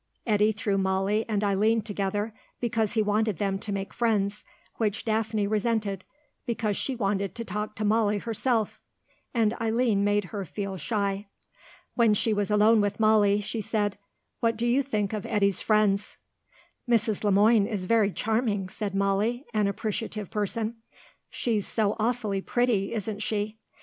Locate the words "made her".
10.03-10.43